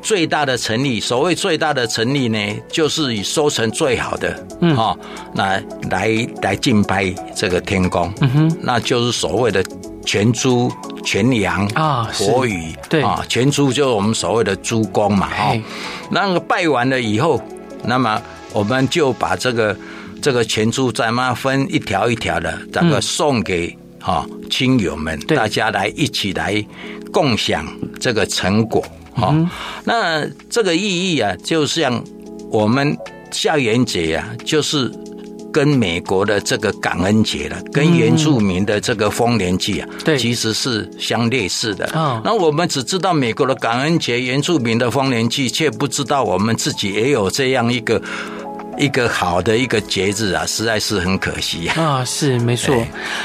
[0.06, 1.00] 最大的诚意。
[1.00, 2.38] 所谓最大的诚意呢，
[2.72, 4.96] 就是以收成最好的，嗯，哈，
[5.34, 9.66] 来来来敬拜这个天公，嗯哼，那就是所谓的
[10.06, 10.72] 全猪
[11.04, 13.02] 全羊啊，活鱼，对。
[13.02, 15.60] 啊，全猪就是我们所谓的猪公嘛，哦，
[16.12, 17.42] 那个拜完了以后。
[17.88, 18.22] 那么
[18.54, 19.76] 我们就把这个
[20.22, 26.64] 这个全猪再嘛分一条一条的，这个送给哈亲友们，大家来一起来
[27.12, 27.68] 共享
[28.00, 28.84] 这个成果
[29.16, 29.34] 哈。
[29.86, 32.04] 那这个意义啊，就像
[32.52, 32.96] 我们
[33.32, 34.92] 校园节啊，就是
[35.52, 41.86] 跟美国的这个感恩节了，跟原住民的这个丰年祭啊，对，其实是相类似的。
[41.88, 48.02] 啊，那我们只知道美国的感恩节、原住民的丰年祭，却不知道我们自己也有这样一个
[48.78, 51.82] 一个好的一个节日啊，实在是很可惜啊。
[51.82, 52.76] 啊，是没错。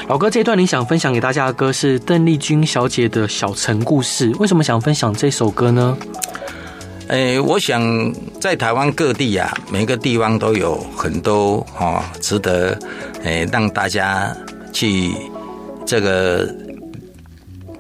[0.09, 5.97] 老哥，这段你想分享给大家的歌是邓丽君小姐的小城故事，为什么想分享这首歌呢？
[7.09, 12.79] 诶、欸，我想在台湾各地啊，每个地方都有很多啊值得
[13.25, 14.33] 诶、欸、让大家
[14.73, 15.11] 去
[15.85, 16.49] 这个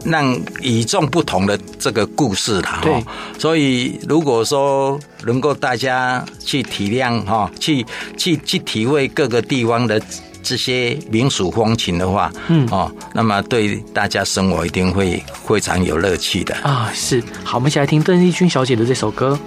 [0.04, 2.80] 让与众不同的这个故事啦。
[2.82, 3.02] 哈。
[3.38, 7.84] 所以如果说能够大家去体谅哈，去
[8.16, 10.00] 去去体会各个地方的。
[10.42, 16.90] 这些民俗风情的话，嗯哦，那么对大家生活一定会非常有乐趣的啊。
[16.94, 19.38] 是，好，我们一起来听邓丽君小姐的这首歌。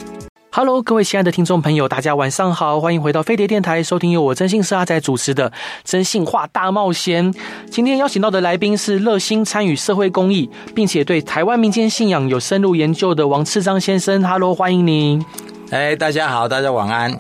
[0.56, 5.50] Hello，各位亲爱的听众朋友，大家晚上好，欢迎回到飞碟电台，收听由我真心是阿仔主持的
[5.84, 7.34] 《征信话大冒险》。
[7.72, 14.24] 今天邀请到的来宾是热心参与社会公益，并且对台湾民间信仰有深入研究的王次章先生。
[14.24, 15.26] Hello，欢迎您。
[15.72, 17.18] 哎，大家好，大家晚安。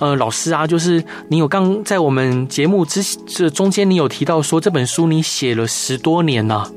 [0.00, 6.70] 呃，老师啊，就是你有刚在我们节目之这中间，你有提到说这本书你写了十多年呐、啊。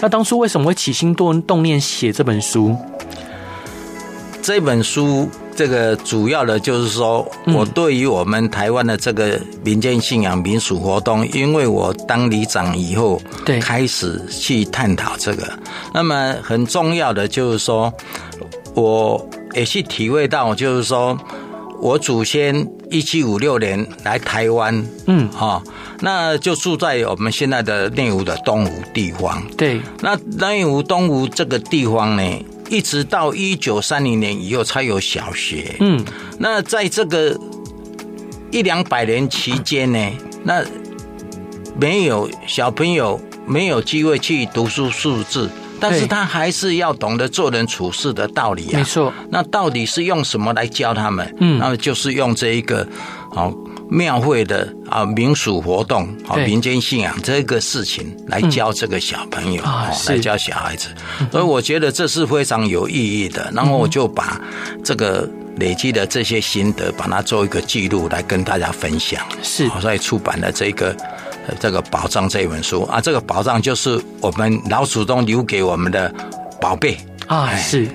[0.00, 2.74] 那当初为什么会起心动动念写这本书？
[4.42, 15.48] 这本书这个主要的就是说，我对于我们台湾的这个民间信仰民俗活动，因为我当里长以后，对，开始去探讨这个。
[15.94, 17.92] 那么很重要的就是说，
[18.74, 19.24] 我。
[19.54, 21.14] 也去体会到，就是说，
[21.82, 25.60] 我祖先一七五六年来台湾，嗯，哈，
[26.00, 29.42] 那就住在我们现在的内湖的东湖地方。
[29.56, 32.22] 对，那内湖东湖这个地方呢，
[32.70, 35.74] 一直到一九三零年以后才有小学。
[35.80, 36.04] 嗯，
[36.38, 37.36] 那在这个
[38.52, 39.98] 一两百年期间呢，
[40.44, 40.64] 那
[41.80, 45.50] 没有小朋友没有机会去读书识字。
[45.82, 48.78] 但是他还是要懂得做人处事的道理啊。
[48.78, 49.12] 没错。
[49.30, 51.34] 那到底是用什么来教他们？
[51.40, 52.86] 嗯，那么就是用这一个
[53.34, 53.52] 好
[53.90, 60.88] 庙会的啊民俗活动啊民间信仰这个事情来教这个小朋友啊，来教小孩子。
[61.30, 63.50] 所以我觉得这是非常有意义的。
[63.52, 64.40] 然后我就把
[64.84, 69.20] 这个累积的这些心得，把它做一个记录来跟大家分享。
[69.42, 70.96] 是，所以出版了这个。
[71.58, 72.82] 这个宝藏这一本书。
[72.84, 76.12] 啊，这个宝藏就是我们老祖宗留给我们的
[76.60, 76.96] 宝贝。
[77.32, 77.88] 啊，是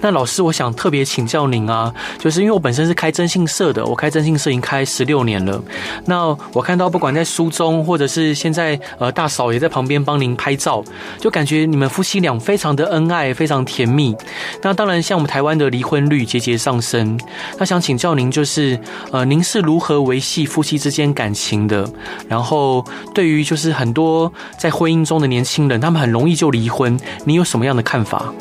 [0.00, 5.60] 那老师，我想特别请教您啊，就是因为我本身是开征信社的，我开征信社已经开十六年了。
[6.04, 10.84] 那我看到不管在书中，或者是现在呃大嫂也在旁边帮您拍照，
[11.18, 14.14] 就感觉你们夫妻俩非常的恩爱，非常甜蜜。
[14.62, 17.18] 那当然，像我们台湾的离婚率节节上升。
[17.58, 18.78] 那想请教您，就是
[19.10, 21.84] 呃，您是如何维系夫妻之间感情的？
[22.28, 28.32] 然后对于就是很多在婚姻中的年轻人，他们很容易就离婚，你有什么样的看法？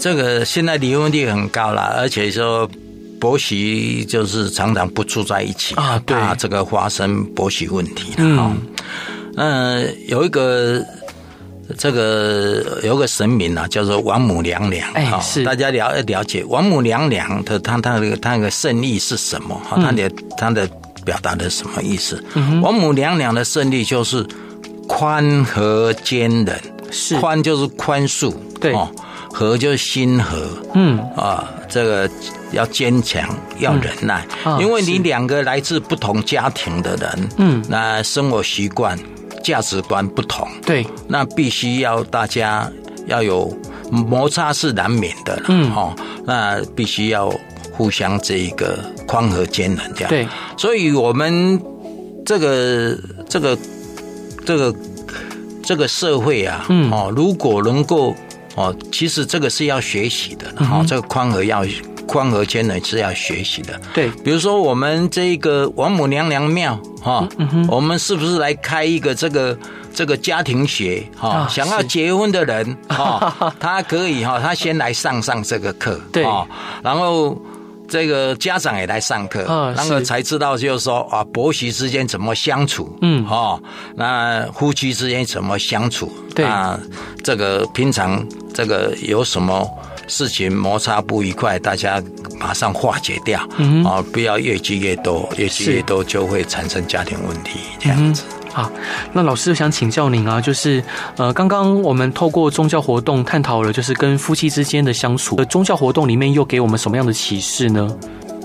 [0.00, 2.68] 这个现在离婚率很高了，而且说
[3.20, 8.16] 婆媳就是常常不住在一起啊，对，怕这个发生婆媳问题了。
[8.18, 8.56] 嗯，
[9.36, 10.80] 嗯，有一个
[11.76, 14.88] 这个有个神明啊，叫做王母娘娘。
[14.92, 19.60] 哎，是大家了了解王母娘娘的她她那个她那个圣意是什么？
[19.68, 20.68] 哈，她的她的
[21.04, 22.22] 表达的什么意思？
[22.62, 24.24] 王母娘娘的圣意就是
[24.86, 26.56] 宽和坚忍，
[26.92, 28.72] 是宽就是宽恕，对。
[29.30, 30.98] 和就是心和，嗯。
[31.16, 32.08] 啊，这个
[32.52, 34.26] 要坚强，要忍耐，
[34.60, 38.96] 因为你两个来自不同家庭的人，嗯，那生活习惯、
[39.42, 42.70] 价值观不同，对，那必须要大家
[43.06, 43.52] 要有
[43.90, 47.30] 摩擦是难免的了，嗯，哈，那必须要
[47.72, 51.60] 互相这一个宽和坚忍这样，对，所以我们
[52.24, 52.96] 这个
[53.28, 53.58] 这个
[54.46, 54.74] 这个
[55.62, 58.14] 这个社会啊，嗯，哦，如果能够。
[58.58, 61.64] 哦，其实这个是要学习的，哈、嗯，这个宽和要
[62.06, 63.80] 宽和间呢是要学习的。
[63.94, 67.28] 对，比如说我们这个王母娘娘庙，哈、
[67.68, 69.56] 我们是不是来开一个这个
[69.94, 71.06] 这个家庭学？
[71.16, 76.24] 哈、啊，想要结婚的人， 哈，他可以哈，他先来上上这个课，对，
[76.82, 77.40] 然后。
[77.90, 79.44] 这个家长也来上课，
[79.74, 83.58] 然后才知道就是说啊，婆媳之间怎么相处，嗯，哦，
[83.96, 86.78] 那夫妻之间怎么相处，对啊，
[87.24, 88.22] 这个平常
[88.58, 89.70] 这个有什么
[90.08, 92.02] 事情摩擦不愉快，大家
[92.40, 98.24] 马上化解掉，嗯，啊，不要越积越多，越积越多就会产生家庭问题，这样子。
[98.52, 98.68] 好，
[99.12, 100.82] 那老师想请教您啊，就是
[101.18, 105.36] 呃，刚刚我们透过宗教活动探讨了，就是跟夫妻之间的相处。
[105.44, 107.88] 宗教活动里面又给我们什么样的启示呢？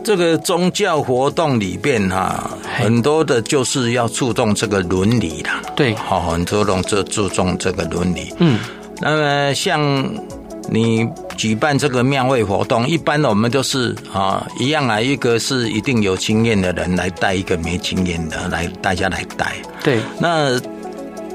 [0.03, 8.31] 这个宗教活动里边哈，很多的就是要注重这个伦理的，对，好，很多人就注重这个伦理。
[8.37, 8.59] 嗯，
[9.01, 10.09] 那么像。
[10.69, 19.53] 你举办这个庙会活动，一般我们都是啊一样啊，一个是一定有经验的人来带，一个没经验的来，大家来带。
[19.83, 20.59] 对，那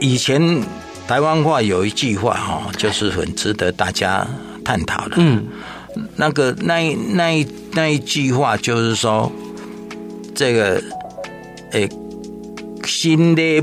[0.01, 0.41] 以前
[1.07, 4.27] 台湾话有一句话哈，就是很值得大家
[4.65, 5.17] 探讨的。
[5.19, 5.47] 嗯，
[6.17, 9.31] 那个那那那一句话就是说，
[10.35, 10.83] 这个
[11.73, 11.87] 诶，
[12.87, 13.63] 新的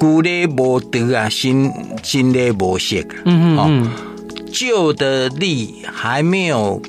[0.00, 2.96] 旧的无德啊，新新的无色。
[3.24, 3.90] 嗯嗯嗯。
[4.50, 6.80] 旧的力还没有，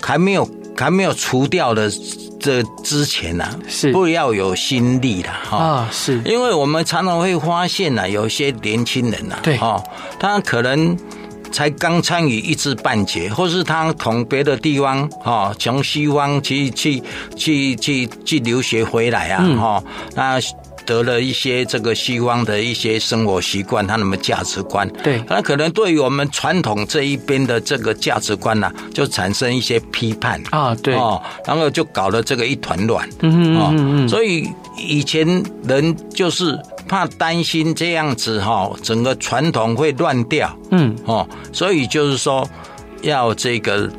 [0.00, 1.90] 还没有，还没有除掉的
[2.38, 5.56] 这之前呢、啊，是不要有新力了哈。
[5.56, 9.82] 啊，是，因为我们常常会发现呢、啊，有些年轻人呐、啊，对，哦，
[10.20, 10.96] 他可能
[11.50, 17.02] 才刚参与一知半解，或是他从别的地方哈，从西方去去
[17.34, 20.40] 去去去留学回来啊，哈、嗯，那。
[20.84, 30.40] 得了一些这个西方的一些生活习惯，他们价值观，对，那可能对于我们传统这一边的这个价值观呢、啊，就产生一些批判。
[30.50, 30.94] 啊，对。
[30.94, 35.26] 哦，然后就搞了这个一团乱，嗯嗯嗯，所以以前
[35.64, 40.96] 人就是怕担心这样子哈，整个传统会乱掉，嗯。
[41.04, 42.48] 哦，所以就是说
[43.02, 43.90] 要这个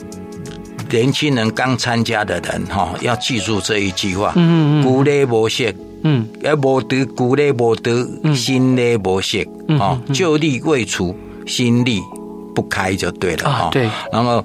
[0.89, 5.73] 年轻人刚参加的人哈，要记住这一句话，嗯嗯，古来无色。
[6.03, 9.39] 嗯，要无得旧的无得，新的无色，
[9.79, 11.15] 哦，旧力未除，
[11.47, 12.01] 新力
[12.53, 13.69] 不开就对了哈。
[13.71, 14.43] 对，然后。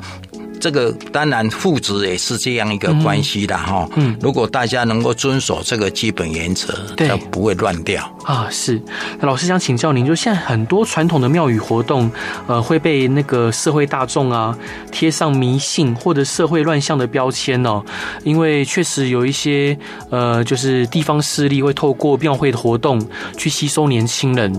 [0.60, 3.88] 这个当然父子也是这样一个关系的哈。
[3.94, 8.46] 嗯，如果大家能够遵守这个基本原则，对，就不会乱掉啊。
[8.50, 8.80] 是，
[9.18, 12.10] 那老师想请教您，就现在很多传统的庙宇活动，
[12.46, 14.56] 呃，会被那个社会大众啊
[14.90, 17.82] 贴上迷信或者社会乱象的标签哦。
[18.24, 19.76] 因为确实有一些
[20.10, 23.00] 呃，就是地方势力会透过庙会的活动
[23.36, 24.52] 去吸收年轻人。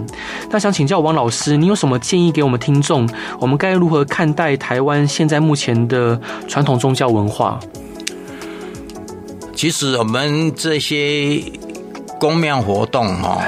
[0.50, 3.08] 那想请教王老师，你有什么建议给我们听众？
[3.40, 7.60] 我们该如何看待台湾现在目前的传统宗教文化，
[9.56, 11.42] 其实我们这些
[12.20, 13.42] 宫庙活动哈，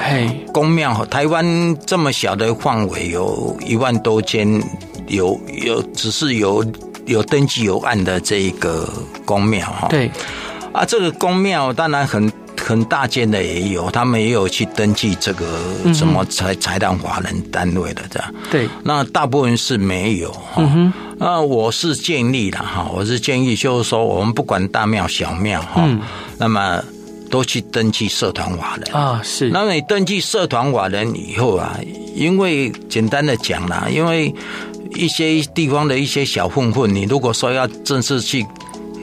[0.52, 4.62] 公庙台湾这么小的范围，有一万多间，
[5.06, 6.64] 有有只是有
[7.06, 8.88] 有登记有案的这一个
[9.24, 9.88] 公庙哈。
[9.88, 10.10] 对，
[10.72, 12.32] 啊，这个公庙当然很。
[12.64, 15.44] 很大间的也有，他们也有去登记这个
[15.92, 18.34] 什么财财团法人单位的这样。
[18.52, 20.62] 对，那大部分是没有哈。
[21.18, 26.00] 那我是建议的哈，我是建议就是说，我们不管大庙小庙哈，嗯、
[26.38, 26.80] 那么
[27.32, 29.20] 都去登记社团法人啊。
[29.24, 31.80] 是，那么你登记社团法人以后啊，
[32.14, 34.32] 因为简单的讲啦，因为
[34.94, 38.46] 一些地方的一些小混混，你如果说要正式去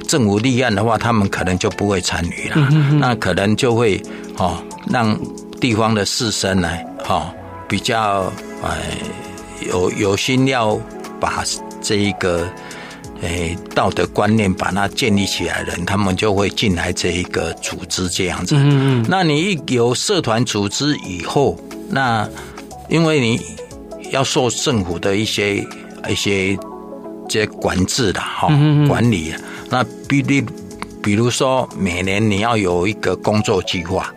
[0.07, 2.55] 政府立案的话，他们可能就不会参与了。
[2.57, 3.99] 嗯、哼哼那可能就会
[4.37, 5.19] 哦，让
[5.59, 6.69] 地方的士绅呢，
[7.03, 7.33] 哈，
[7.67, 8.31] 比较
[8.63, 8.77] 哎
[9.67, 10.79] 有有心要
[11.19, 11.43] 把
[11.81, 12.47] 这一个
[13.21, 18.55] 诶道德观念把它建立起来的人，他们就会进来这一个组织这样子。
[18.55, 19.05] 嗯嗯。
[19.09, 21.57] 那你一有社团组织以后，
[21.89, 22.27] 那
[22.89, 23.39] 因为你
[24.11, 25.65] 要受政府的一些。
[26.09, 26.57] 一些
[27.27, 28.47] 这些管制的哈，
[28.87, 29.33] 管理，
[29.69, 30.41] 那比例，
[31.03, 34.11] 比如说每年你要有一个工作计划，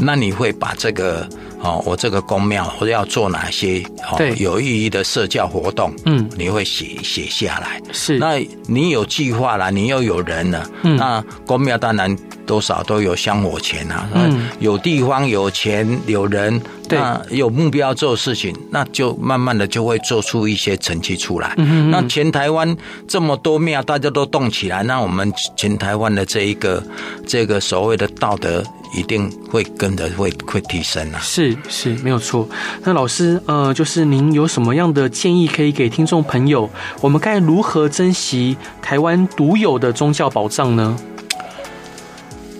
[0.00, 1.28] 那你会把这个
[1.60, 12.16] 哦，我这个宫庙或者要做哪些哦有意义的社教活动，嗯，你会写写下来，是，那你有计划了，你又有人了，那宫庙当然。
[12.46, 21.54] 多少都有香火钱啊，嗯，有地方有钱有人，那有目标做事情，那就慢慢的就会做出一些成绩出来。
[21.56, 22.76] 嗯，那全台湾
[23.08, 26.80] 这么多庙，大家都动起来，那我们全台湾的这一个
[27.26, 28.62] 这个所谓的道德
[28.96, 31.20] 一定会跟着会会提升啊。
[31.20, 32.48] 是是，没有错。
[32.82, 36.68] 那老师，呃，就是您有什么样的建议可以给听众朋友？
[37.00, 40.96] 我们该如何珍惜台湾独有的宗教保障呢？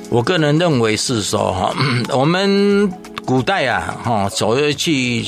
[0.08, 1.74] 我个人认为是说哈，
[2.16, 2.88] 我们
[3.24, 5.24] 古代啊哈，所谓去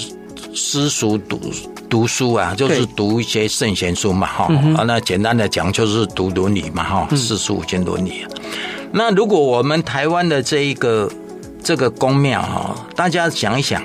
[0.54, 1.40] 私塾读
[1.90, 4.44] 读书啊，就是读一些圣贤书嘛哈。
[4.76, 8.24] 啊，那简单的讲就是读伦理嘛哈，四书五经伦理。
[8.92, 11.10] 那如果我们台湾的这一个
[11.62, 13.82] 这个宫庙哈，大家想一想，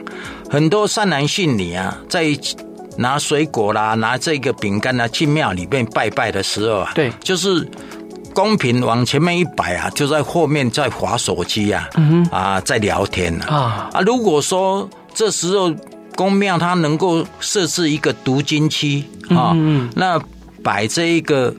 [0.50, 2.26] 很多善男信女啊，在
[2.98, 7.68] 拿水果啦、拿这个饼干啊去庙里面拜拜的时候啊，对，就是。
[8.36, 11.88] 公屏往前面一摆啊，就在后面在划手机啊，
[12.32, 14.02] 啊，在聊天啊啊！
[14.02, 15.72] 如果说这时候
[16.16, 19.56] 宫庙它能够设置一个读经区啊，
[19.96, 20.20] 那
[20.64, 21.54] 摆这一个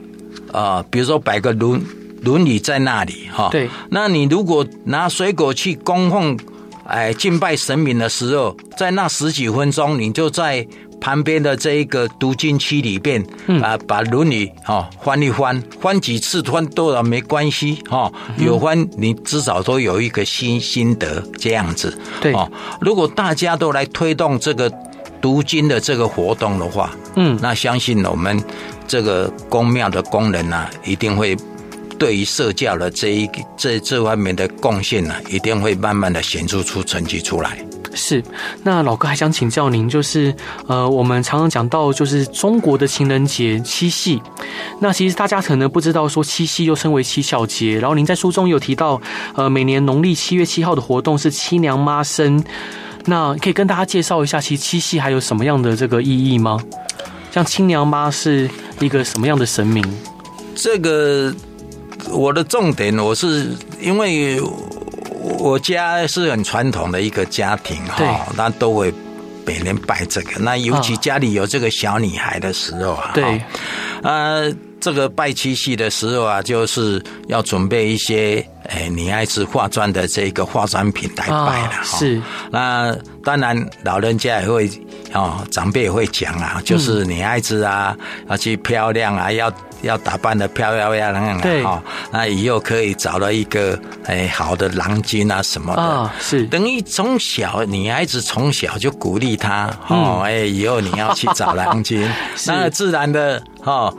[0.51, 1.81] 啊，比如说摆个轮
[2.25, 6.37] 轮椅在那里哈，对，那你如果拿水果去供奉
[6.85, 10.67] 哎敬拜神明的时候，在那十几分钟，你就在。
[11.01, 13.21] 旁边的这一个读经区里边，
[13.61, 21.95] 啊，把《伦理》哈翻一翻，翻几次翻多了没关系哈，有翻你至少都有一个心心得这样子。
[22.21, 22.33] 对。
[22.33, 22.49] 哦，
[22.81, 24.71] 如果大家都来推动这个
[25.21, 28.41] 读经的这个活动的话，嗯，那相信我们
[28.87, 31.37] 这个宫庙的工人呢，一定会
[31.97, 37.57] 对于社教的这一这这方面的贡献呢，一定会慢慢的显出出成绩出来。
[37.93, 38.21] 是，
[38.61, 40.35] 那老哥还想请教您，就是
[40.67, 44.21] 呃，我们常常讲到就是中国的情人节七夕，
[44.81, 49.01] 那其实大家可能不知道说七夕又称为七小节，然后您在书中有提到，
[49.35, 52.43] 呃，每年农历七月七号的活动是七娘妈生，
[53.05, 56.61] 那可以跟大家介绍一下，其实七夕还有什么样的这个意义吗？
[57.31, 58.49] 像七娘妈是
[58.81, 59.81] 一个什么样的神明？
[60.53, 61.33] 这个
[62.11, 63.49] 我的重点，我是
[63.79, 64.41] 因为。
[65.39, 68.93] 我家是很传统的一个家庭哈，那都会
[69.43, 70.39] 每年拜这个。
[70.39, 73.41] 那尤其家里有这个小女孩的时候啊，对，
[74.03, 81.97] 呃，这个拜七夕的时候啊，就是要准备一些哎女孩子化妆的这个化妆品来拜了哈。
[81.97, 84.69] 是，那当然老人家也会
[85.11, 87.97] 哦，长辈也会讲啊，就是女孩子啊
[88.29, 89.51] 要去漂亮啊，要。
[89.85, 91.81] 要打扮的漂漂亮亮的哈，
[92.11, 96.43] 那以后可以找到一个哎好的郎君啊什么的，哦、是。
[96.47, 102.03] 等于从小女孩子从小就鼓励她哦，哎、嗯、以后你要去找郎君，
[102.35, 102.51] 是。
[102.51, 103.95] 那自然的哦，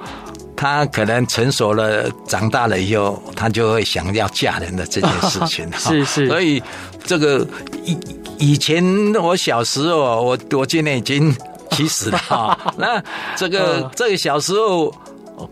[0.57, 6.63] 他可能成熟了，长大了以后，他就会想要嫁人的这件事情， 哦、是是，所以
[7.05, 7.47] 这个
[7.85, 7.97] 以
[8.39, 8.85] 以前
[9.15, 11.35] 我小时候，我我今年已经
[11.71, 13.03] 七十了哈， 那
[13.37, 14.93] 这个、呃、这个小时候。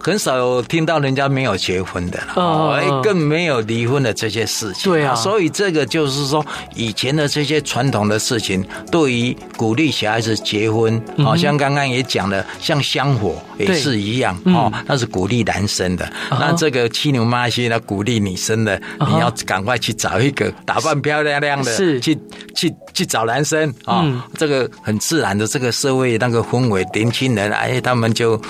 [0.01, 4.91] 很少有听到人家没有结婚的了，哦，更没有离婚的这些事情。
[4.91, 16.11] 对啊，所以这个就是说，以前的这些传统的事情，对于鼓励小孩子结婚，好像刚刚也讲了，像香火也是一样哦，那是鼓励男生的。
[16.31, 22.19] 那这个七牛八夕呢，鼓励女生的，你要赶快去找一个打扮漂亮亮的，是去
[22.55, 24.05] 去去找男生啊。
[24.37, 28.41] 这个很自然的，这个社会那个氛围，年轻人哎，他们就。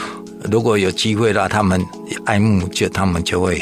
[0.51, 1.83] 如果有机会的话，他们
[2.25, 3.61] 爱慕就他们就会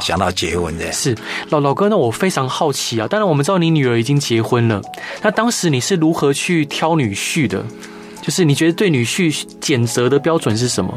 [0.00, 0.90] 想到结婚的。
[0.92, 1.16] 是
[1.50, 3.06] 老老哥，那我非常好奇啊。
[3.06, 4.82] 当然我们知道你女儿已经结婚了，
[5.22, 7.64] 那当时你是如何去挑女婿的？
[8.20, 10.92] 就是你觉得对女婿拣择的标准是什么？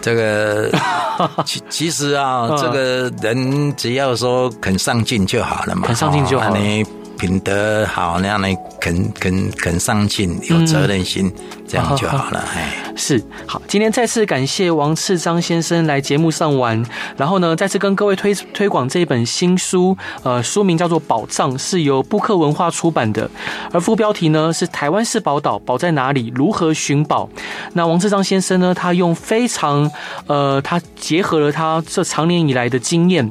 [0.00, 0.68] 这个
[1.46, 6.58] 其其实啊，这个人只要说肯上进就好了嘛，肯上进就好了。
[6.58, 6.84] 你
[7.18, 11.30] 品德好，那样你肯肯肯上进，有责任心。
[11.36, 13.62] 嗯这样就好了，哎，是好。
[13.66, 16.84] 今天再次感谢王赐章先生来节目上玩，
[17.16, 23.30] 然后呢，再次跟各位推推广这一本新书，呃，书名叫做《宝藏》，是由布克文化出版的，
[23.72, 26.30] 而副标题呢是“台湾是宝岛，宝在哪里？
[26.36, 27.26] 如何寻宝？”
[27.72, 29.90] 那王赐章先生呢，他用非常
[30.26, 33.26] 呃，他结合了他这长年以来的经验，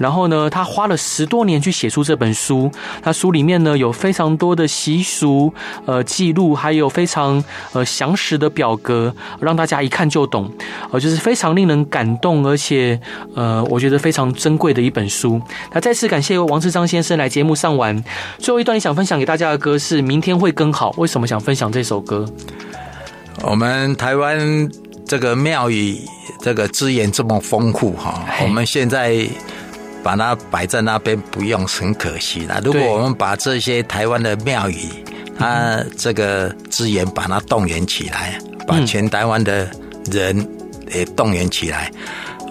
[0.00, 2.68] 然后呢，他花了十多年去写出这本书。
[3.00, 5.54] 他书里面呢有非常多的习俗
[5.86, 7.40] 呃记录，还有非常
[7.72, 7.83] 呃。
[7.84, 10.50] 详实的表格，让大家一看就懂，
[10.90, 12.98] 呃，就是非常令人感动，而且
[13.34, 15.40] 呃，我觉得非常珍贵的一本书。
[15.72, 18.02] 那再次感谢王志章先生来节目上玩。
[18.38, 22.26] 最后一段，你想分享给大家的歌是《明天会更好》，为什么想分享这首歌？
[23.42, 24.70] 我们台湾
[25.06, 25.98] 这个庙宇
[26.40, 29.26] 这个资源这么丰富哈，我们现在
[30.02, 32.60] 把它摆在那边不用，很可惜啦。
[32.62, 34.76] 如果我们把这些台湾的庙宇，
[35.38, 39.68] 他这个资源把它动员起来，把全台湾的
[40.10, 40.48] 人
[40.92, 41.90] 也动员起来，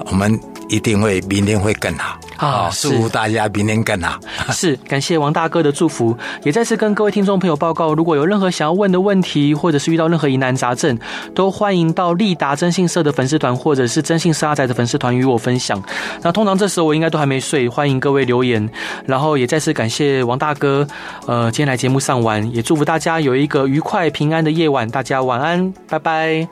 [0.06, 0.40] 我们
[0.74, 2.18] 一定会明天会更好。
[2.38, 4.20] 啊，祝福大家明天更好。
[4.52, 10.98] 是，感谢王大哥的祝福，也再次跟各位听众朋友报告，如果有任何想要问的问题，或者是遇到任何疑难杂症，
[11.36, 15.82] 都欢迎到利达征信社的粉丝团，或者是征信社阿仔的粉丝团与我分享。
[16.24, 18.68] 那通常这时候我应该都还没睡，欢迎各位留言。
[19.06, 20.88] 然后也再次感谢王大哥，
[21.28, 24.90] 呃，今天来节目上玩，也祝福大家有一个愉快平安的夜晚。
[24.90, 26.48] 大家晚安，拜拜。